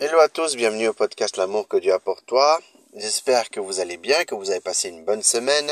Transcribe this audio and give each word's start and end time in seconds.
Hello 0.00 0.18
à 0.18 0.28
tous, 0.28 0.56
bienvenue 0.56 0.88
au 0.88 0.92
podcast 0.92 1.36
L'amour 1.36 1.68
que 1.68 1.76
Dieu 1.76 1.92
a 1.92 2.00
pour 2.00 2.20
toi. 2.24 2.60
J'espère 2.96 3.48
que 3.48 3.60
vous 3.60 3.78
allez 3.78 3.96
bien, 3.96 4.24
que 4.24 4.34
vous 4.34 4.50
avez 4.50 4.58
passé 4.58 4.88
une 4.88 5.04
bonne 5.04 5.22
semaine. 5.22 5.70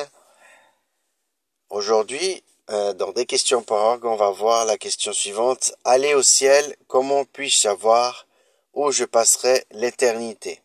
Aujourd'hui, 1.71 2.45
euh, 2.71 2.93
dans 2.93 3.11
des 3.11 3.27
questions 3.27 3.65
par 3.65 3.79
orgue, 3.79 4.05
on 4.05 4.15
va 4.15 4.31
voir 4.31 4.65
la 4.65 4.79
question 4.79 5.13
suivante. 5.13 5.75
Aller 5.85 6.15
au 6.15 6.23
ciel, 6.23 6.77
comment 6.87 7.25
puis-je 7.25 7.59
savoir 7.59 8.29
où 8.75 8.93
je 8.93 9.05
passerai 9.05 9.67
l'éternité? 9.73 10.63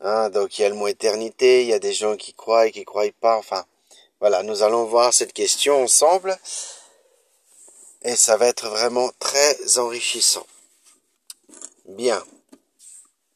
Hein, 0.00 0.30
Donc 0.30 0.58
il 0.58 0.62
y 0.62 0.64
a 0.64 0.70
le 0.70 0.74
mot 0.74 0.88
éternité, 0.88 1.60
il 1.60 1.68
y 1.68 1.74
a 1.74 1.78
des 1.78 1.92
gens 1.92 2.16
qui 2.16 2.32
croient 2.32 2.66
et 2.66 2.72
qui 2.72 2.86
croient 2.86 3.04
pas. 3.20 3.36
Enfin, 3.36 3.66
voilà, 4.20 4.42
nous 4.42 4.62
allons 4.62 4.86
voir 4.86 5.12
cette 5.12 5.34
question 5.34 5.82
ensemble. 5.82 6.38
Et 8.00 8.16
ça 8.16 8.38
va 8.38 8.46
être 8.46 8.70
vraiment 8.70 9.10
très 9.18 9.76
enrichissant. 9.76 10.46
Bien. 11.84 12.24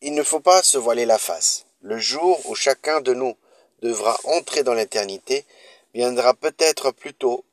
Il 0.00 0.14
ne 0.14 0.22
faut 0.22 0.40
pas 0.40 0.62
se 0.62 0.78
voiler 0.78 1.04
la 1.04 1.18
face. 1.18 1.66
Le 1.80 1.98
jour 1.98 2.40
où 2.48 2.54
chacun 2.54 3.00
de 3.00 3.12
nous 3.12 3.36
devra 3.82 4.18
entrer 4.24 4.62
dans 4.62 4.74
l'éternité 4.74 5.44
viendra 5.94 6.32
peut-être 6.34 6.92
plus 6.92 7.12
tôt 7.12 7.44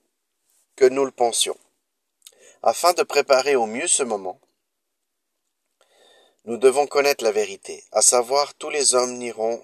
que 0.75 0.85
nous 0.85 1.05
le 1.05 1.11
pensions. 1.11 1.57
Afin 2.61 2.93
de 2.93 3.03
préparer 3.03 3.55
au 3.55 3.65
mieux 3.65 3.87
ce 3.87 4.03
moment, 4.03 4.39
nous 6.45 6.57
devons 6.57 6.87
connaître 6.87 7.23
la 7.23 7.31
vérité, 7.31 7.83
à 7.91 8.01
savoir 8.01 8.53
tous 8.53 8.69
les 8.69 8.95
hommes 8.95 9.17
n'iront 9.17 9.63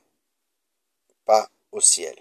pas 1.26 1.50
au 1.72 1.82
ciel. 1.82 2.16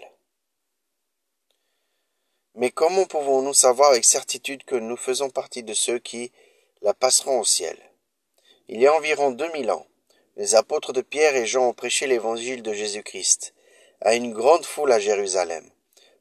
Mais 2.55 2.69
comment 2.69 3.05
pouvons-nous 3.05 3.53
savoir 3.53 3.91
avec 3.91 4.05
certitude 4.05 4.65
que 4.65 4.75
nous 4.75 4.97
faisons 4.97 5.29
partie 5.29 5.63
de 5.63 5.73
ceux 5.73 5.97
qui 5.97 6.31
la 6.81 6.93
passeront 6.93 7.39
au 7.39 7.45
ciel? 7.45 7.88
Il 8.71 8.79
y 8.79 8.85
a 8.85 8.93
environ 8.93 9.31
deux 9.31 9.51
mille 9.51 9.71
ans, 9.71 9.87
les 10.37 10.53
apôtres 10.53 10.93
de 10.93 11.01
Pierre 11.01 11.35
et 11.35 11.47
Jean 11.47 11.69
ont 11.69 11.73
prêché 11.73 12.05
l'évangile 12.05 12.61
de 12.61 12.71
Jésus-Christ 12.71 13.55
à 13.99 14.13
une 14.13 14.31
grande 14.31 14.63
foule 14.63 14.91
à 14.91 14.99
Jérusalem. 14.99 15.67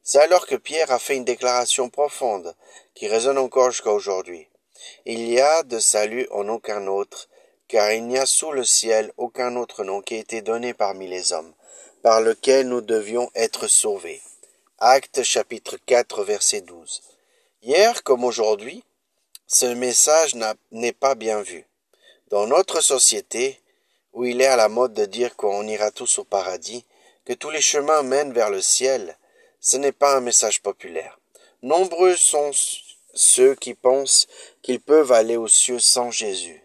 C'est 0.02 0.20
alors 0.20 0.46
que 0.46 0.54
Pierre 0.54 0.90
a 0.90 0.98
fait 0.98 1.16
une 1.16 1.26
déclaration 1.26 1.90
profonde 1.90 2.54
qui 2.94 3.06
résonne 3.06 3.36
encore 3.36 3.70
jusqu'à 3.70 3.92
aujourd'hui. 3.92 4.48
Il 5.04 5.28
y 5.28 5.38
a 5.38 5.62
de 5.62 5.78
salut 5.78 6.26
en 6.30 6.48
aucun 6.48 6.86
autre, 6.86 7.28
car 7.68 7.92
il 7.92 8.06
n'y 8.06 8.16
a 8.16 8.24
sous 8.24 8.50
le 8.50 8.64
ciel 8.64 9.12
aucun 9.18 9.54
autre 9.56 9.84
nom 9.84 10.00
qui 10.00 10.14
ait 10.14 10.20
été 10.20 10.40
donné 10.40 10.72
parmi 10.72 11.06
les 11.06 11.34
hommes, 11.34 11.52
par 12.02 12.22
lequel 12.22 12.66
nous 12.66 12.80
devions 12.80 13.30
être 13.34 13.68
sauvés. 13.68 14.22
Acte 14.78 15.22
chapitre 15.22 15.76
4 15.84 16.24
verset 16.24 16.62
12. 16.62 17.02
Hier 17.62 18.02
comme 18.04 18.24
aujourd'hui, 18.24 18.82
ce 19.46 19.66
message 19.66 20.34
n'est 20.72 20.92
pas 20.92 21.14
bien 21.14 21.42
vu. 21.42 21.67
Dans 22.30 22.46
notre 22.46 22.82
société, 22.82 23.58
où 24.12 24.26
il 24.26 24.42
est 24.42 24.46
à 24.46 24.56
la 24.56 24.68
mode 24.68 24.92
de 24.92 25.06
dire 25.06 25.34
qu'on 25.34 25.66
ira 25.66 25.90
tous 25.90 26.18
au 26.18 26.24
paradis, 26.24 26.84
que 27.24 27.32
tous 27.32 27.48
les 27.48 27.62
chemins 27.62 28.02
mènent 28.02 28.34
vers 28.34 28.50
le 28.50 28.60
ciel, 28.60 29.16
ce 29.60 29.78
n'est 29.78 29.92
pas 29.92 30.14
un 30.14 30.20
message 30.20 30.60
populaire. 30.60 31.18
Nombreux 31.62 32.16
sont 32.16 32.50
ceux 33.14 33.54
qui 33.54 33.72
pensent 33.72 34.26
qu'ils 34.60 34.80
peuvent 34.80 35.12
aller 35.12 35.38
aux 35.38 35.48
cieux 35.48 35.78
sans 35.78 36.10
Jésus. 36.10 36.62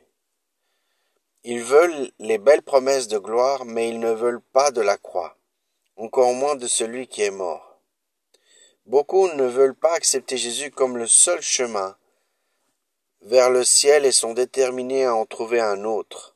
Ils 1.46 1.64
veulent 1.64 2.12
les 2.20 2.38
belles 2.38 2.62
promesses 2.62 3.08
de 3.08 3.18
gloire, 3.18 3.64
mais 3.64 3.88
ils 3.88 4.00
ne 4.00 4.12
veulent 4.12 4.44
pas 4.52 4.72
de 4.72 4.82
la 4.82 4.98
croix, 4.98 5.38
encore 5.96 6.34
moins 6.34 6.56
de 6.56 6.68
celui 6.68 7.08
qui 7.08 7.22
est 7.22 7.32
mort. 7.32 7.80
Beaucoup 8.86 9.30
ne 9.30 9.46
veulent 9.46 9.76
pas 9.76 9.94
accepter 9.94 10.36
Jésus 10.36 10.72
comme 10.72 10.98
le 10.98 11.08
seul 11.08 11.42
chemin 11.42 11.96
vers 13.24 13.50
le 13.50 13.64
ciel 13.64 14.06
et 14.06 14.12
sont 14.12 14.34
déterminés 14.34 15.06
à 15.06 15.16
en 15.16 15.26
trouver 15.26 15.60
un 15.60 15.84
autre. 15.84 16.36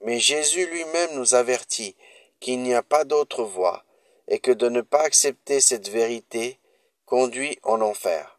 Mais 0.00 0.18
Jésus 0.18 0.66
lui-même 0.66 1.14
nous 1.14 1.34
avertit 1.34 1.96
qu'il 2.40 2.62
n'y 2.62 2.74
a 2.74 2.82
pas 2.82 3.04
d'autre 3.04 3.44
voie, 3.44 3.84
et 4.28 4.38
que 4.38 4.50
de 4.50 4.68
ne 4.68 4.80
pas 4.80 5.02
accepter 5.02 5.60
cette 5.60 5.88
vérité 5.88 6.58
conduit 7.06 7.58
en 7.62 7.80
enfer. 7.80 8.38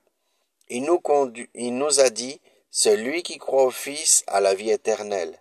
Il 0.70 0.84
nous, 0.84 2.00
a 2.00 2.10
dit, 2.10 2.42
celui 2.72 3.22
qui 3.22 3.38
croit 3.38 3.66
au 3.66 3.72
Fils 3.72 4.24
a 4.28 4.40
la 4.40 4.56
vie 4.56 4.72
éternelle. 4.72 5.40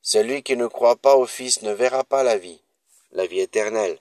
Celui 0.00 0.42
qui 0.42 0.56
ne 0.56 0.66
croit 0.66 0.96
pas 0.96 1.14
au 1.14 1.26
Fils 1.26 1.62
ne 1.62 1.72
verra 1.72 2.04
pas 2.04 2.22
la 2.22 2.36
vie, 2.36 2.60
la 3.12 3.26
vie 3.26 3.40
éternelle. 3.40 3.98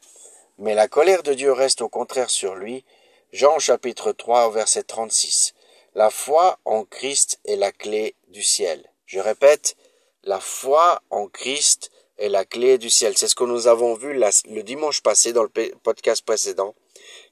Mais 0.57 0.73
la 0.73 0.87
colère 0.87 1.23
de 1.23 1.33
Dieu 1.33 1.51
reste 1.51 1.81
au 1.81 1.89
contraire 1.89 2.29
sur 2.29 2.55
lui. 2.55 2.83
Jean 3.31 3.59
chapitre 3.59 4.11
3 4.11 4.49
verset 4.49 4.83
36. 4.83 5.53
La 5.93 6.09
foi 6.09 6.57
en 6.63 6.85
Christ 6.85 7.39
est 7.43 7.57
la 7.57 7.73
clé 7.73 8.15
du 8.29 8.43
ciel. 8.43 8.89
Je 9.05 9.19
répète, 9.19 9.75
la 10.23 10.39
foi 10.39 11.01
en 11.09 11.27
Christ 11.27 11.91
est 12.17 12.29
la 12.29 12.45
clé 12.45 12.77
du 12.77 12.89
ciel. 12.89 13.17
C'est 13.17 13.27
ce 13.27 13.35
que 13.35 13.43
nous 13.43 13.67
avons 13.67 13.95
vu 13.95 14.13
le 14.13 14.61
dimanche 14.61 15.01
passé 15.01 15.33
dans 15.33 15.43
le 15.43 15.49
podcast 15.83 16.23
précédent, 16.23 16.75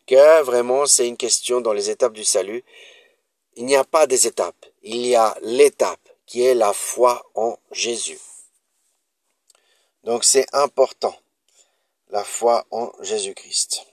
que 0.08 0.42
vraiment 0.42 0.86
c'est 0.86 1.08
une 1.08 1.16
question 1.16 1.62
dans 1.62 1.72
les 1.72 1.90
étapes 1.90 2.14
du 2.14 2.26
salut. 2.26 2.66
Il 3.56 3.66
n'y 3.66 3.78
a 3.78 3.86
pas 3.86 4.08
des 4.08 4.28
étapes, 4.28 4.66
il 4.84 5.06
y 5.06 5.16
a 5.16 5.38
l'étape 5.42 6.10
qui 6.26 6.44
est 6.44 6.56
la 6.56 6.74
foi 6.74 7.26
en 7.36 7.58
Jésus. 7.72 8.20
Donc 10.04 10.26
c'est 10.26 10.48
important, 10.54 11.16
la 12.10 12.26
foi 12.26 12.66
en 12.72 12.92
Jésus-Christ. 13.00 13.86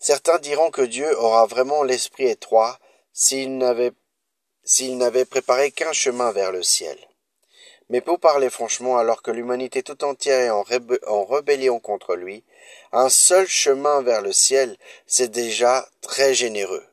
Certains 0.00 0.38
diront 0.38 0.70
que 0.70 0.82
Dieu 0.82 1.16
aura 1.18 1.46
vraiment 1.46 1.84
l'esprit 1.84 2.26
étroit 2.26 2.78
s'il 3.12 3.58
n'avait 3.58 5.24
préparé 5.24 5.70
qu'un 5.70 5.92
chemin 5.92 6.32
vers 6.32 6.52
le 6.52 6.62
ciel. 6.62 6.98
Mais 7.88 8.00
pour 8.00 8.20
parler 8.20 8.50
franchement, 8.50 8.98
alors 8.98 9.20
que 9.20 9.32
l'humanité 9.32 9.82
tout 9.82 10.04
entière 10.04 10.40
est 10.40 10.50
en, 10.50 10.64
en, 11.06 11.24
rébellion 11.24 11.80
contre 11.80 12.14
lui, 12.14 12.44
un 12.92 13.08
seul 13.08 13.48
chemin 13.48 14.00
vers 14.02 14.22
le 14.22 14.32
ciel, 14.32 14.76
c'est 15.06 15.30
déjà 15.30 15.88
très 16.00 16.34
généreux. 16.34 16.86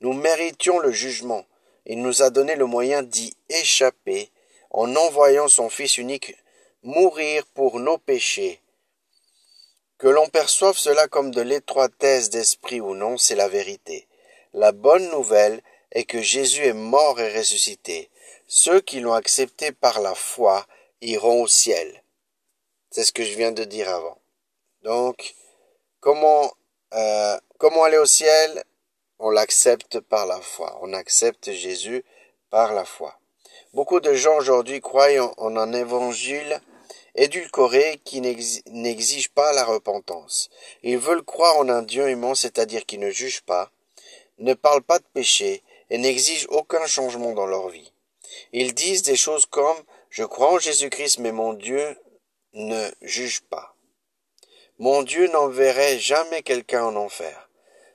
Nous 0.00 0.12
méritions 0.12 0.80
le 0.80 0.90
jugement. 0.90 1.46
Il 1.86 2.02
nous 2.02 2.22
a 2.22 2.30
donné 2.30 2.56
le 2.56 2.66
moyen 2.66 3.02
d'y 3.02 3.36
échapper 3.48 4.30
en 4.70 4.96
envoyant 4.96 5.46
son 5.46 5.68
Fils 5.68 5.98
unique 5.98 6.34
mourir 6.82 7.46
pour 7.54 7.78
nos 7.78 7.98
péchés. 7.98 8.60
Que 9.98 10.08
l'on 10.08 10.28
perçoive 10.28 10.76
cela 10.76 11.06
comme 11.06 11.30
de 11.30 11.42
l'étroitesse 11.42 12.28
d'esprit 12.30 12.80
ou 12.80 12.94
non, 12.96 13.18
c'est 13.18 13.36
la 13.36 13.48
vérité. 13.48 14.08
La 14.54 14.72
bonne 14.72 15.08
nouvelle 15.10 15.62
est 15.92 16.04
que 16.04 16.20
Jésus 16.20 16.64
est 16.66 16.74
mort 16.74 17.18
et 17.20 17.36
ressuscité. 17.36 18.10
Ceux 18.46 18.80
qui 18.80 19.00
l'ont 19.00 19.14
accepté 19.14 19.72
par 19.72 20.00
la 20.00 20.14
foi 20.14 20.66
iront 21.00 21.42
au 21.42 21.46
ciel. 21.46 22.02
C'est 22.90 23.04
ce 23.04 23.12
que 23.12 23.24
je 23.24 23.34
viens 23.34 23.52
de 23.52 23.64
dire 23.64 23.88
avant. 23.88 24.18
Donc, 24.82 25.34
comment, 26.00 26.52
euh, 26.92 27.38
comment 27.58 27.84
aller 27.84 27.96
au 27.96 28.06
ciel? 28.06 28.62
On 29.18 29.30
l'accepte 29.30 30.00
par 30.00 30.26
la 30.26 30.40
foi. 30.40 30.78
On 30.82 30.92
accepte 30.92 31.50
Jésus 31.52 32.04
par 32.50 32.74
la 32.74 32.84
foi. 32.84 33.18
Beaucoup 33.72 34.00
de 34.00 34.12
gens 34.12 34.36
aujourd'hui 34.36 34.82
croient 34.82 35.08
en 35.38 35.56
un 35.56 35.72
évangile 35.72 36.60
édulcoré 37.14 38.00
qui 38.04 38.20
n'exige 38.20 39.30
pas 39.30 39.52
la 39.54 39.64
repentance. 39.64 40.50
Ils 40.82 40.98
veulent 40.98 41.24
croire 41.24 41.56
en 41.56 41.68
un 41.70 41.82
Dieu 41.82 42.08
aimant, 42.08 42.34
c'est-à-dire 42.34 42.84
qui 42.84 42.98
ne 42.98 43.10
juge 43.10 43.40
pas, 43.42 43.70
ne 44.42 44.54
parlent 44.54 44.82
pas 44.82 44.98
de 44.98 45.04
péché 45.14 45.62
et 45.90 45.98
n'exigent 45.98 46.48
aucun 46.50 46.86
changement 46.86 47.32
dans 47.32 47.46
leur 47.46 47.68
vie. 47.68 47.92
Ils 48.52 48.74
disent 48.74 49.02
des 49.02 49.16
choses 49.16 49.46
comme 49.46 49.76
Je 50.10 50.24
crois 50.24 50.52
en 50.52 50.58
Jésus-Christ, 50.58 51.18
mais 51.18 51.32
mon 51.32 51.54
Dieu 51.54 51.96
ne 52.52 52.90
juge 53.00 53.40
pas. 53.42 53.74
Mon 54.78 55.02
Dieu 55.02 55.28
n'enverrait 55.28 55.98
jamais 55.98 56.42
quelqu'un 56.42 56.84
en 56.84 56.96
enfer. 56.96 57.48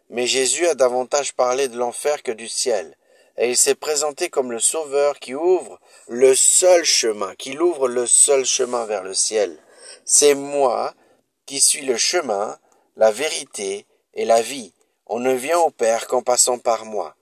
Mais 0.10 0.26
Jésus 0.26 0.68
a 0.68 0.74
davantage 0.74 1.34
parlé 1.34 1.68
de 1.68 1.78
l'enfer 1.78 2.24
que 2.24 2.32
du 2.32 2.48
ciel, 2.48 2.96
et 3.38 3.50
il 3.50 3.58
s'est 3.58 3.76
présenté 3.76 4.30
comme 4.30 4.52
le 4.52 4.60
Sauveur 4.60 5.20
qui 5.20 5.36
ouvre 5.36 5.80
le 6.08 6.34
seul 6.34 6.86
chemin, 6.86 7.36
qui 7.36 7.58
ouvre 7.58 7.88
le 7.88 8.08
seul 8.08 8.46
chemin 8.46 8.86
vers 8.86 9.04
le 9.04 9.14
ciel. 9.14 9.60
C'est 10.06 10.34
moi 10.34 10.94
qui 11.46 11.60
suis 11.60 11.86
le 11.86 11.98
chemin, 11.98 12.58
la 12.96 13.12
vérité 13.12 13.86
et 14.14 14.26
la 14.26 14.42
vie. 14.42 14.74
On 15.10 15.20
ne 15.22 15.34
vient 15.34 15.60
au 15.60 15.70
Père 15.70 16.06
qu'en 16.08 16.22
passant 16.22 16.60
par 16.60 16.84
moi. 16.84 17.16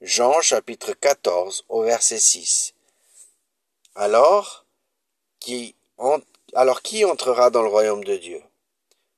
Jean 0.00 0.40
chapitre 0.42 0.92
14 0.92 1.64
au 1.68 1.82
verset 1.82 2.20
6. 2.20 2.72
Alors, 3.96 4.64
qui, 5.40 5.74
alors 6.54 6.82
qui 6.82 7.04
entrera 7.04 7.50
dans 7.50 7.62
le 7.62 7.68
royaume 7.68 8.04
de 8.04 8.16
Dieu? 8.16 8.40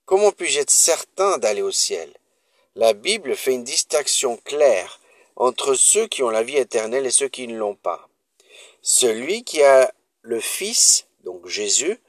Comment 0.06 0.32
puis-je 0.32 0.60
être 0.60 0.70
certain 0.70 1.36
d'aller 1.36 1.60
au 1.60 1.70
ciel? 1.70 2.14
La 2.74 2.94
Bible 2.94 3.36
fait 3.36 3.52
une 3.52 3.62
distinction 3.62 4.38
claire 4.38 5.00
entre 5.36 5.74
ceux 5.74 6.06
qui 6.06 6.22
ont 6.22 6.30
la 6.30 6.42
vie 6.42 6.56
éternelle 6.56 7.04
et 7.04 7.10
ceux 7.10 7.28
qui 7.28 7.46
ne 7.46 7.58
l'ont 7.58 7.76
pas. 7.76 8.08
Celui 8.80 9.44
qui 9.44 9.62
a 9.62 9.92
le 10.22 10.40
Fils, 10.40 11.06
donc 11.24 11.46
Jésus, 11.46 12.00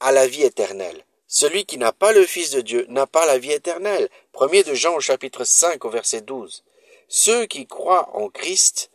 a 0.00 0.10
la 0.10 0.26
vie 0.26 0.42
éternelle. 0.42 1.04
Celui 1.38 1.66
qui 1.66 1.76
n'a 1.76 1.92
pas 1.92 2.12
le 2.12 2.24
Fils 2.24 2.52
de 2.52 2.62
Dieu 2.62 2.86
n'a 2.88 3.06
pas 3.06 3.26
la 3.26 3.36
vie 3.36 3.52
éternelle. 3.52 4.08
Premier 4.32 4.64
de 4.64 4.72
Jean 4.72 4.94
au 4.94 5.00
chapitre 5.00 5.44
5 5.44 5.84
au 5.84 5.90
verset 5.90 6.22
12. 6.22 6.64
Ceux 7.08 7.44
qui 7.44 7.66
croient 7.66 8.08
en 8.16 8.30
Christ 8.30 8.90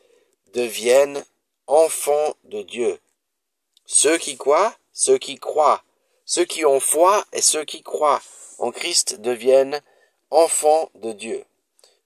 deviennent 0.55 1.23
enfants 1.67 2.33
de 2.45 2.63
Dieu. 2.63 2.99
Ceux 3.85 4.17
qui 4.17 4.37
croient, 4.37 4.75
ceux 4.91 5.19
qui 5.19 5.37
croient, 5.37 5.83
ceux 6.25 6.45
qui 6.45 6.65
ont 6.65 6.79
foi 6.79 7.23
et 7.31 7.43
ceux 7.43 7.63
qui 7.63 7.83
croient 7.83 8.23
en 8.57 8.71
Christ 8.71 9.21
deviennent 9.21 9.79
enfants 10.31 10.89
de 10.95 11.11
Dieu. 11.11 11.45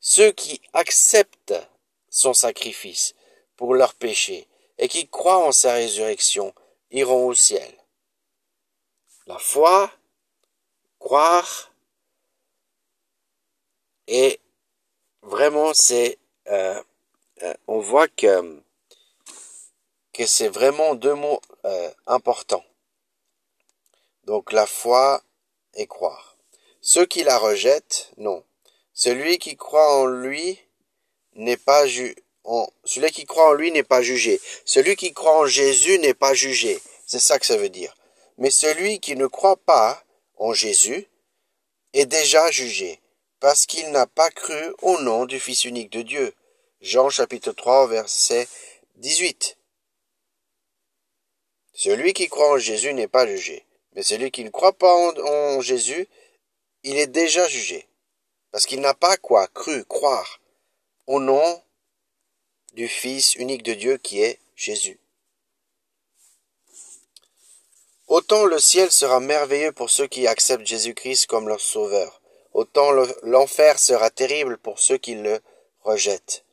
Ceux 0.01 0.33
qui 0.33 0.59
acceptent 0.73 1.55
son 2.09 2.33
sacrifice 2.33 3.15
pour 3.55 3.73
leurs 3.73 3.93
péchés 3.93 4.49
et 4.79 4.89
qui 4.89 5.07
croient 5.07 5.47
en 5.47 5.53
sa 5.53 5.75
résurrection 5.75 6.53
iront 6.91 7.25
au 7.25 7.33
ciel. 7.33 7.73
La 9.27 9.37
foi, 9.37 9.89
croire, 11.05 11.71
et 14.07 14.39
vraiment 15.21 15.75
c'est, 15.75 16.17
euh, 16.47 16.81
euh, 17.43 17.53
on 17.67 17.79
voit 17.79 18.07
que 18.07 18.63
que 20.13 20.25
c'est 20.25 20.47
vraiment 20.47 20.95
deux 20.95 21.13
mots 21.13 21.41
euh, 21.65 21.91
importants. 22.07 22.65
Donc 24.23 24.51
la 24.51 24.65
foi 24.65 25.21
et 25.75 25.85
croire. 25.85 26.37
Ceux 26.81 27.05
qui 27.05 27.23
la 27.23 27.37
rejettent, 27.37 28.11
non. 28.17 28.43
Celui 28.93 29.37
qui 29.37 29.57
croit 29.57 29.99
en 29.99 30.07
lui 30.07 30.59
n'est 31.33 31.63
pas 31.71 31.85
ju 31.85 32.15
celui 32.83 33.11
qui 33.11 33.25
croit 33.25 33.49
en 33.49 33.53
lui 33.53 33.71
n'est 33.71 33.83
pas 33.83 34.01
jugé. 34.01 34.41
Celui 34.65 34.95
qui 34.95 35.13
croit 35.13 35.39
en 35.39 35.45
Jésus 35.45 35.99
n'est 35.99 36.15
pas 36.15 36.33
jugé. 36.33 36.81
C'est 37.05 37.19
ça 37.19 37.37
que 37.37 37.45
ça 37.45 37.57
veut 37.57 37.69
dire. 37.69 37.95
Mais 38.39 38.49
celui 38.49 38.99
qui 38.99 39.15
ne 39.15 39.27
croit 39.27 39.57
pas 39.57 40.04
en 40.37 40.53
Jésus 40.53 41.07
est 41.93 42.05
déjà 42.05 42.51
jugé, 42.51 42.99
parce 43.39 43.65
qu'il 43.65 43.91
n'a 43.91 44.07
pas 44.07 44.29
cru 44.31 44.73
au 44.81 44.99
nom 45.01 45.25
du 45.25 45.39
Fils 45.39 45.65
unique 45.65 45.91
de 45.91 46.01
Dieu. 46.01 46.33
Jean 46.81 47.09
chapitre 47.09 47.51
3 47.51 47.87
verset 47.87 48.47
18. 48.95 49.57
Celui 51.73 52.13
qui 52.13 52.27
croit 52.27 52.53
en 52.53 52.57
Jésus 52.57 52.93
n'est 52.93 53.07
pas 53.07 53.27
jugé. 53.27 53.65
Mais 53.93 54.03
celui 54.03 54.31
qui 54.31 54.43
ne 54.43 54.49
croit 54.49 54.73
pas 54.73 54.93
en, 54.93 55.61
Jésus, 55.61 56.07
il 56.83 56.97
est 56.97 57.07
déjà 57.07 57.47
jugé. 57.47 57.87
Parce 58.51 58.65
qu'il 58.65 58.81
n'a 58.81 58.93
pas 58.93 59.17
quoi 59.17 59.47
cru, 59.47 59.83
croire 59.85 60.41
au 61.07 61.19
nom 61.19 61.63
du 62.73 62.87
Fils 62.87 63.35
unique 63.35 63.63
de 63.63 63.73
Dieu 63.73 63.97
qui 63.97 64.21
est 64.21 64.39
Jésus. 64.55 64.99
Autant 68.17 68.45
le 68.45 68.59
ciel 68.59 68.93
sera 68.93 69.19
merveilleux 69.19 69.73
pour 69.73 69.89
ceux 69.89 70.07
qui 70.07 70.25
acceptent 70.25 70.65
Jésus-Christ 70.65 71.25
comme 71.25 71.49
leur 71.49 71.59
sauveur, 71.59 72.21
autant 72.53 72.89
l'enfer 73.23 73.77
sera 73.77 74.09
terrible 74.09 74.57
pour 74.57 74.79
ceux 74.79 74.97
qui 74.97 75.15
le 75.15 75.41
rejettent. 75.81 76.45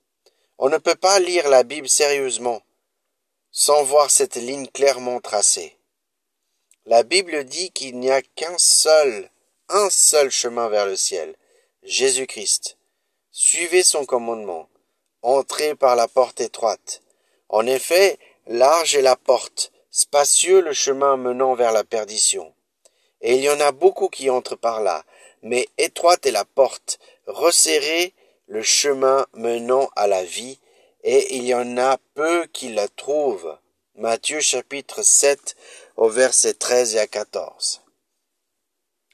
On 0.59 0.69
ne 0.69 0.79
peut 0.79 0.97
pas 0.97 1.21
lire 1.21 1.49
la 1.49 1.63
Bible 1.63 1.89
sérieusement 1.89 2.63
sans 3.53 3.85
voir 3.85 4.11
cette 4.11 4.35
ligne 4.35 4.67
clairement 4.67 5.21
tracée. 5.21 5.77
La 6.85 7.05
Bible 7.05 7.45
dit 7.45 7.71
qu'il 7.71 7.97
n'y 8.01 8.11
a 8.11 8.23
qu'un 8.23 8.59
seul, 8.59 9.31
un 9.69 9.89
seul 9.89 10.33
chemin 10.33 10.69
vers 10.69 10.87
le 10.87 10.97
ciel, 10.97 11.37
Jésus-Christ. 11.85 12.77
Suivez 13.31 13.85
son 13.85 14.05
commandement. 14.05 14.69
Entrez 15.23 15.77
par 15.77 15.95
la 15.95 16.09
porte 16.09 16.41
étroite. 16.41 17.03
En 17.49 17.65
effet, 17.67 18.19
large 18.49 18.97
est 18.97 19.03
la 19.03 19.15
porte, 19.15 19.71
spacieux 19.93 20.63
le 20.63 20.73
chemin 20.73 21.19
menant 21.19 21.55
vers 21.55 21.71
la 21.71 21.85
perdition. 21.85 22.53
Et 23.21 23.37
il 23.37 23.43
y 23.43 23.51
en 23.51 23.61
a 23.61 23.71
beaucoup 23.71 24.09
qui 24.09 24.31
entrent 24.31 24.57
par 24.57 24.81
là, 24.81 25.05
mais 25.43 25.69
étroite 25.77 26.27
est 26.27 26.33
la 26.33 26.47
porte, 26.47 26.99
resserré 27.27 28.15
le 28.47 28.63
chemin 28.63 29.27
menant 29.35 29.91
à 29.95 30.07
la 30.07 30.25
vie, 30.25 30.59
et 31.05 31.37
il 31.37 31.45
y 31.45 31.55
en 31.55 31.77
a 31.77 31.99
peu 32.15 32.47
qui 32.47 32.73
la 32.73 32.89
trouvent. 32.89 33.57
Matthieu 33.95 34.41
chapitre 34.41 35.03
7 35.03 35.57
au 35.97 36.09
verset 36.09 36.55
13 36.55 36.95
et 36.95 36.99
à 36.99 37.07
14. 37.07 37.83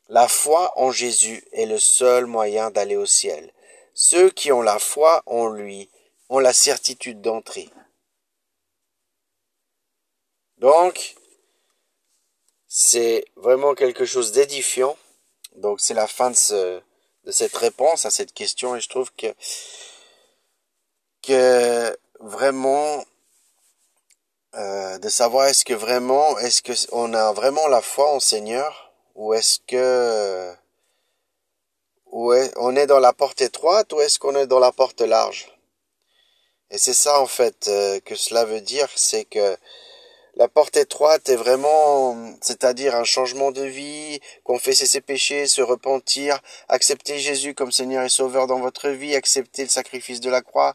La 0.09 0.29
foi 0.29 0.73
en 0.77 0.93
Jésus 0.93 1.45
est 1.53 1.67
le 1.67 1.79
seul 1.79 2.27
moyen 2.27 2.71
d'aller 2.71 2.97
au 2.97 3.05
ciel. 3.05 3.53
Ceux 3.95 4.31
qui 4.31 4.53
ont 4.53 4.63
la 4.63 4.79
foi 4.79 5.23
en 5.27 5.49
lui 5.49 5.91
ont 6.29 6.39
la 6.39 6.53
certitude 6.53 7.21
d'entrer. 7.21 7.69
Donc, 10.59 11.15
c'est 12.67 13.25
vraiment 13.37 13.75
quelque 13.75 14.05
chose 14.05 14.33
d'édifiant. 14.33 14.97
Donc, 15.57 15.81
c'est 15.81 15.95
la 15.95 16.07
fin 16.07 16.31
de, 16.31 16.37
ce, 16.37 16.81
de 17.25 17.31
cette 17.31 17.57
réponse 17.57 18.05
à 18.05 18.11
cette 18.11 18.33
question 18.33 18.77
et 18.77 18.81
je 18.81 18.89
trouve 18.89 19.13
que 19.13 19.35
que 21.23 21.99
vraiment 22.21 23.05
euh, 24.55 24.99
de 24.99 25.09
savoir 25.09 25.47
est-ce 25.47 25.65
que 25.65 25.75
vraiment 25.75 26.39
est-ce 26.39 26.63
que 26.63 26.73
on 26.93 27.13
a 27.13 27.33
vraiment 27.33 27.67
la 27.69 27.83
foi 27.83 28.11
en 28.13 28.21
Seigneur 28.21 28.93
ou 29.15 29.35
est-ce 29.35 29.59
que 29.67 30.55
ou 32.07 32.33
on 32.57 32.77
est 32.77 32.87
dans 32.87 33.01
la 33.01 33.13
porte 33.13 33.41
étroite 33.43 33.93
ou 33.93 34.01
est-ce 34.01 34.19
qu'on 34.19 34.37
est 34.37 34.47
dans 34.47 34.61
la 34.61 34.73
porte 34.73 35.01
large? 35.03 35.53
Et 36.71 36.79
c'est 36.79 36.95
ça 36.95 37.21
en 37.21 37.27
fait 37.27 37.69
euh, 37.69 38.01
que 38.01 38.15
cela 38.15 38.45
veut 38.45 38.61
dire 38.61 38.89
c'est 38.95 39.25
que 39.25 39.59
la 40.39 40.47
porte 40.47 40.77
étroite 40.77 41.29
est 41.29 41.37
vraiment, 41.37 42.17
c'est-à-dire 42.41 42.95
un 42.95 43.03
changement 43.03 43.51
de 43.51 43.63
vie, 43.63 44.21
confesser 44.45 44.87
ses 44.87 45.01
péchés, 45.01 45.49
se 45.49 45.61
repentir, 45.61 46.39
accepter 46.69 47.19
Jésus 47.19 47.55
comme 47.55 47.73
Seigneur 47.73 48.05
et 48.05 48.09
Sauveur 48.09 48.47
dans 48.47 48.61
votre 48.61 48.89
vie, 48.89 49.17
accepter 49.17 49.65
le 49.65 49.69
sacrifice 49.69 50.21
de 50.21 50.31
la 50.31 50.41
croix, 50.41 50.75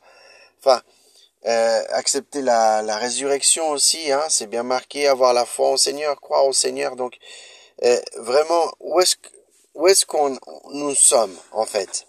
Enfin, 0.59 0.81
euh, 1.45 1.83
accepter 1.89 2.41
la, 2.41 2.81
la 2.81 2.95
résurrection 2.95 3.69
aussi, 3.71 4.11
hein, 4.13 4.23
c'est 4.29 4.47
bien 4.47 4.63
marqué, 4.63 5.07
avoir 5.07 5.33
la 5.33 5.45
foi 5.45 5.71
au 5.71 5.77
Seigneur, 5.77 6.21
croire 6.21 6.45
au 6.45 6.53
Seigneur. 6.53 6.95
Donc, 6.95 7.17
euh, 7.83 7.99
vraiment, 8.17 8.71
où 8.79 8.99
est-ce 9.01 9.15
où 9.75 9.87
est-ce 9.87 10.05
qu'on 10.05 10.37
nous 10.71 10.95
sommes 10.95 11.35
en 11.51 11.65
fait? 11.65 12.05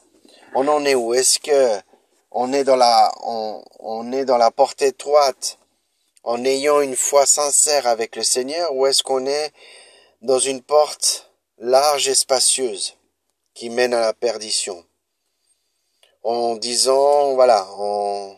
On 0.54 0.68
en 0.68 0.84
est 0.84 0.94
où? 0.94 1.14
Est-ce 1.14 1.40
que 1.40 1.80
on 2.30 2.52
est 2.52 2.62
dans 2.62 2.76
la 2.76 3.12
on, 3.24 3.64
on 3.80 4.12
est 4.12 4.24
dans 4.24 4.38
la 4.38 4.52
porte 4.52 4.82
étroite? 4.82 5.58
En 6.24 6.42
ayant 6.44 6.80
une 6.80 6.96
foi 6.96 7.26
sincère 7.26 7.86
avec 7.86 8.16
le 8.16 8.22
Seigneur 8.22 8.74
ou 8.74 8.86
est-ce 8.86 9.02
qu'on 9.02 9.26
est 9.26 9.52
dans 10.22 10.38
une 10.38 10.62
porte 10.62 11.30
large 11.58 12.08
et 12.08 12.14
spacieuse 12.14 12.96
qui 13.52 13.68
mène 13.70 13.94
à 13.94 14.00
la 14.00 14.14
perdition? 14.14 14.84
En 16.22 16.56
disant 16.56 17.34
voilà 17.34 17.68
en 17.72 18.34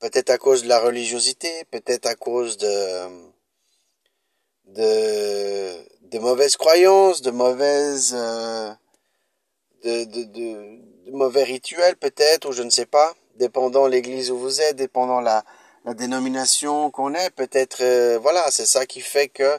peut-être 0.00 0.28
à 0.28 0.36
cause 0.36 0.64
de 0.64 0.68
la 0.68 0.78
religiosité, 0.80 1.64
peut-être 1.70 2.04
à 2.04 2.14
cause 2.14 2.58
de, 2.58 3.08
de, 4.66 5.72
de 6.02 6.18
mauvaises 6.18 6.58
croyances, 6.58 7.22
de 7.22 7.30
mauvaises, 7.30 8.12
euh, 8.14 8.70
de, 9.82 10.04
de, 10.04 10.24
de, 10.24 11.10
mauvais 11.10 11.44
rituels 11.44 11.96
peut-être, 11.96 12.50
ou 12.50 12.52
je 12.52 12.62
ne 12.62 12.68
sais 12.68 12.84
pas, 12.84 13.14
dépendant 13.36 13.86
l'église 13.86 14.30
où 14.30 14.38
vous 14.38 14.60
êtes, 14.60 14.76
dépendant 14.76 15.22
la, 15.22 15.42
la 15.84 15.94
dénomination 15.94 16.90
qu'on 16.90 17.14
est, 17.14 17.30
peut-être, 17.30 17.82
euh, 17.82 18.18
voilà, 18.18 18.50
c'est 18.50 18.66
ça 18.66 18.86
qui 18.86 19.00
fait 19.00 19.28
que 19.28 19.58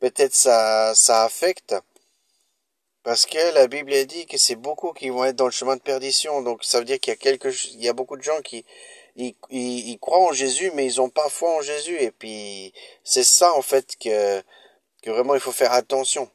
peut-être 0.00 0.34
ça, 0.34 0.94
ça 0.94 1.24
affecte. 1.24 1.74
Parce 3.02 3.26
que 3.26 3.54
la 3.54 3.68
Bible 3.68 3.92
a 3.92 4.04
dit 4.04 4.26
que 4.26 4.36
c'est 4.36 4.56
beaucoup 4.56 4.92
qui 4.92 5.10
vont 5.10 5.24
être 5.24 5.36
dans 5.36 5.44
le 5.46 5.52
chemin 5.52 5.76
de 5.76 5.80
perdition. 5.82 6.42
Donc 6.42 6.64
ça 6.64 6.78
veut 6.78 6.84
dire 6.84 6.98
qu'il 6.98 7.12
y 7.12 7.14
a 7.14 7.16
quelque, 7.16 7.48
il 7.74 7.84
y 7.84 7.88
a 7.88 7.92
beaucoup 7.92 8.16
de 8.16 8.22
gens 8.22 8.40
qui, 8.42 8.64
ils, 9.16 9.34
ils, 9.50 9.98
croient 9.98 10.28
en 10.28 10.32
Jésus, 10.32 10.70
mais 10.74 10.84
ils 10.84 11.00
ont 11.00 11.08
pas 11.08 11.28
foi 11.28 11.56
en 11.56 11.62
Jésus. 11.62 11.96
Et 12.00 12.10
puis, 12.10 12.72
c'est 13.04 13.24
ça, 13.24 13.54
en 13.54 13.62
fait, 13.62 13.96
que, 13.96 14.42
que 15.02 15.10
vraiment 15.10 15.34
il 15.34 15.40
faut 15.40 15.52
faire 15.52 15.72
attention. 15.72 16.30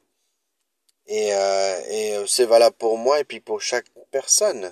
Et, 1.08 1.34
euh, 1.34 1.82
et 1.90 2.16
euh, 2.18 2.28
c'est 2.28 2.46
valable 2.46 2.76
pour 2.78 2.98
moi 2.98 3.20
et 3.20 3.24
puis 3.24 3.40
pour 3.40 3.62
chaque 3.62 3.88
personne. 4.12 4.72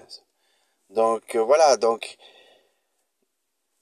Donc, 0.89 1.35
euh, 1.35 1.39
voilà. 1.39 1.77
Donc, 1.77 2.17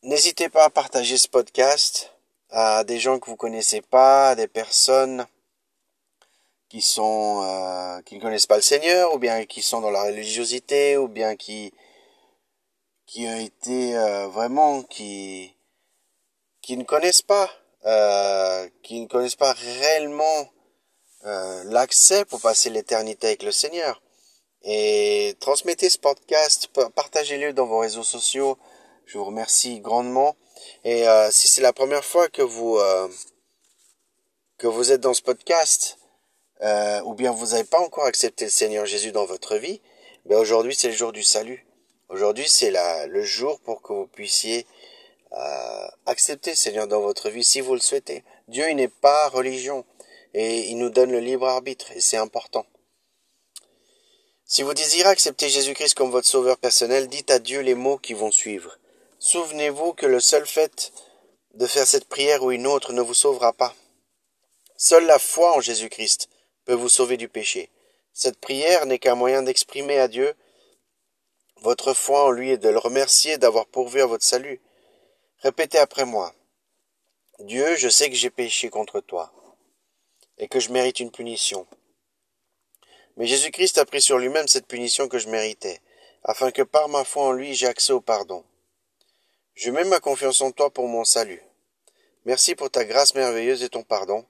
n'hésitez 0.03 0.49
pas 0.49 0.65
à 0.65 0.69
partager 0.69 1.17
ce 1.17 1.27
podcast 1.27 2.13
à 2.49 2.83
des 2.83 2.99
gens 2.99 3.19
que 3.19 3.29
vous 3.29 3.35
connaissez 3.35 3.81
pas, 3.81 4.29
à 4.29 4.35
des 4.35 4.47
personnes 4.47 5.25
qui 6.69 6.81
sont 6.81 7.41
euh, 7.43 8.01
qui 8.01 8.15
ne 8.15 8.21
connaissent 8.21 8.45
pas 8.45 8.57
le 8.57 8.61
Seigneur 8.61 9.13
ou 9.13 9.19
bien 9.19 9.45
qui 9.45 9.61
sont 9.61 9.81
dans 9.81 9.91
la 9.91 10.03
religiosité 10.03 10.97
ou 10.97 11.07
bien 11.07 11.35
qui 11.35 11.73
qui 13.05 13.25
ont 13.25 13.39
été 13.39 13.97
euh, 13.97 14.27
vraiment 14.27 14.83
qui 14.83 15.55
qui 16.61 16.77
ne 16.77 16.83
connaissent 16.83 17.21
pas 17.21 17.49
euh, 17.85 18.67
qui 18.83 18.99
ne 18.99 19.07
connaissent 19.07 19.35
pas 19.35 19.53
réellement 19.53 20.49
l'accès 21.65 22.23
pour 22.23 22.39
passer 22.39 22.69
l'éternité 22.69 23.27
avec 23.27 23.43
le 23.43 23.51
Seigneur. 23.51 24.01
Et 24.61 25.35
transmettez 25.41 25.89
ce 25.89 25.97
podcast 25.97 26.69
partagez-le 26.95 27.51
dans 27.51 27.65
vos 27.65 27.79
réseaux 27.79 28.03
sociaux 28.03 28.57
je 29.07 29.17
vous 29.17 29.25
remercie 29.25 29.79
grandement 29.79 30.35
et 30.83 31.05
si 31.31 31.47
c'est 31.47 31.61
la 31.61 31.73
première 31.73 32.05
fois 32.05 32.29
que 32.29 32.43
vous 32.43 32.79
que 34.57 34.67
vous 34.67 34.91
êtes 34.91 35.01
dans 35.01 35.15
ce 35.15 35.23
podcast 35.23 35.97
ou 36.61 37.13
bien 37.15 37.31
vous 37.31 37.47
n'avez 37.47 37.63
pas 37.63 37.79
encore 37.79 38.05
accepté 38.05 38.45
le 38.45 38.51
Seigneur 38.51 38.85
Jésus 38.85 39.11
dans 39.11 39.25
votre 39.25 39.55
vie 39.55 39.81
ben 40.25 40.37
aujourd'hui 40.37 40.75
c'est 40.75 40.89
le 40.89 40.93
jour 40.93 41.11
du 41.11 41.23
salut 41.23 41.67
Aujourd'hui, 42.09 42.47
c'est 42.47 42.71
le 43.07 43.23
jour 43.23 43.59
pour 43.59 43.81
que 43.81 43.91
vous 43.91 44.07
puissiez 44.07 44.65
euh, 45.33 45.87
accepter 46.05 46.55
Seigneur 46.55 46.87
dans 46.87 47.01
votre 47.01 47.29
vie 47.29 47.43
si 47.43 47.59
vous 47.59 47.73
le 47.73 47.81
souhaitez. 47.81 48.23
Dieu, 48.47 48.69
il 48.69 48.77
n'est 48.77 48.87
pas 48.87 49.27
religion 49.27 49.83
et 50.33 50.69
il 50.69 50.77
nous 50.77 50.89
donne 50.89 51.11
le 51.11 51.19
libre 51.19 51.47
arbitre 51.47 51.91
et 51.91 51.99
c'est 51.99 52.15
important. 52.15 52.65
Si 54.45 54.63
vous 54.63 54.73
désirez 54.73 55.09
accepter 55.09 55.49
Jésus-Christ 55.49 55.95
comme 55.95 56.09
votre 56.09 56.29
sauveur 56.29 56.57
personnel, 56.57 57.09
dites 57.09 57.29
à 57.29 57.39
Dieu 57.39 57.59
les 57.59 57.75
mots 57.75 57.97
qui 57.97 58.13
vont 58.13 58.31
suivre. 58.31 58.77
Souvenez-vous 59.19 59.93
que 59.93 60.05
le 60.05 60.19
seul 60.19 60.45
fait 60.45 60.93
de 61.55 61.65
faire 61.65 61.87
cette 61.87 62.07
prière 62.07 62.43
ou 62.43 62.51
une 62.51 62.67
autre 62.67 62.93
ne 62.93 63.01
vous 63.01 63.15
sauvera 63.15 63.51
pas. 63.51 63.73
Seule 64.75 65.07
la 65.07 65.17
foi 65.17 65.55
en 65.55 65.59
Jésus-Christ 65.59 66.29
peut 66.65 66.75
vous 66.75 66.89
sauver 66.89 67.17
du 67.17 67.27
péché. 67.27 67.71
Cette 68.13 68.39
prière 68.39 68.85
n'est 68.85 68.99
qu'un 68.99 69.15
moyen 69.15 69.41
d'exprimer 69.41 69.97
à 69.97 70.07
Dieu 70.07 70.35
votre 71.61 71.95
foi 71.95 72.25
en 72.25 72.31
lui 72.31 72.51
et 72.51 72.57
de 72.57 72.69
le 72.69 72.77
remercier 72.77 73.39
d'avoir 73.39 73.65
pourvu 73.65 74.01
à 74.01 74.05
votre 74.05 74.23
salut. 74.23 74.61
Répétez 75.39 75.79
après 75.79 76.05
moi. 76.05 76.33
Dieu, 77.39 77.75
je 77.75 77.89
sais 77.89 78.11
que 78.11 78.15
j'ai 78.15 78.29
péché 78.29 78.69
contre 78.69 78.99
toi 78.99 79.31
et 80.37 80.47
que 80.47 80.59
je 80.59 80.71
mérite 80.71 80.99
une 80.99 81.11
punition. 81.11 81.65
Mais 83.15 83.25
Jésus-Christ 83.25 83.79
a 83.79 83.85
pris 83.85 84.01
sur 84.03 84.19
lui-même 84.19 84.47
cette 84.47 84.67
punition 84.67 85.07
que 85.07 85.17
je 85.17 85.29
méritais, 85.29 85.81
afin 86.23 86.51
que 86.51 86.61
par 86.61 86.87
ma 86.87 87.03
foi 87.03 87.23
en 87.23 87.31
lui 87.31 87.55
j'ai 87.55 87.65
accès 87.65 87.93
au 87.93 88.01
pardon. 88.01 88.43
Je 89.57 89.71
mets 89.71 89.85
ma 89.85 89.99
confiance 89.99 90.41
en 90.41 90.51
toi 90.51 90.69
pour 90.69 90.87
mon 90.87 91.03
salut. 91.03 91.41
Merci 92.25 92.53
pour 92.53 92.69
ta 92.69 92.85
grâce 92.85 93.15
merveilleuse 93.15 93.63
et 93.63 93.69
ton 93.69 93.81
pardon, 93.81 94.23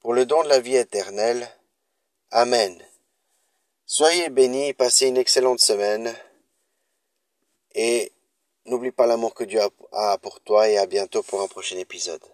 pour 0.00 0.12
le 0.12 0.26
don 0.26 0.42
de 0.42 0.48
la 0.48 0.58
vie 0.58 0.74
éternelle. 0.74 1.48
Amen. 2.32 2.76
Soyez 3.84 4.28
bénis, 4.28 4.72
passez 4.72 5.06
une 5.06 5.18
excellente 5.18 5.60
semaine, 5.60 6.12
et 7.76 8.10
n'oublie 8.64 8.90
pas 8.90 9.06
l'amour 9.06 9.34
que 9.34 9.44
Dieu 9.44 9.60
a 9.92 10.18
pour 10.18 10.40
toi, 10.40 10.68
et 10.68 10.78
à 10.78 10.86
bientôt 10.86 11.22
pour 11.22 11.42
un 11.42 11.46
prochain 11.46 11.78
épisode. 11.78 12.24